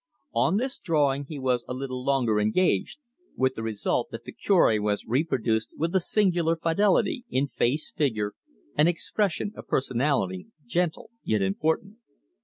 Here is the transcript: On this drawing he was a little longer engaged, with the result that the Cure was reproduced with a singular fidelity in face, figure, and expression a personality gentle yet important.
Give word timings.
On 0.33 0.57
this 0.57 0.79
drawing 0.79 1.25
he 1.25 1.37
was 1.37 1.63
a 1.67 1.75
little 1.75 2.03
longer 2.03 2.39
engaged, 2.39 2.97
with 3.35 3.53
the 3.53 3.61
result 3.61 4.09
that 4.09 4.23
the 4.23 4.31
Cure 4.31 4.81
was 4.81 5.05
reproduced 5.05 5.77
with 5.77 5.93
a 5.95 5.99
singular 5.99 6.55
fidelity 6.55 7.23
in 7.29 7.45
face, 7.45 7.91
figure, 7.95 8.33
and 8.75 8.89
expression 8.89 9.51
a 9.55 9.61
personality 9.61 10.47
gentle 10.65 11.11
yet 11.23 11.43
important. 11.43 11.97